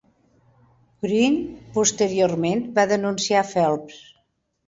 Green 1.05 1.35
posteriorment 1.75 2.63
va 2.79 2.87
denunciar 2.93 3.39
a 3.43 3.47
Phelps. 3.53 4.01